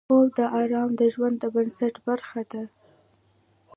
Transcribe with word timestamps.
خوب 0.07 0.27
د 0.37 0.39
آرام 0.61 0.89
د 0.99 1.01
ژوند 1.13 1.35
د 1.39 1.43
بنسټ 1.55 1.95
برخه 2.07 2.41
ده 2.51 2.63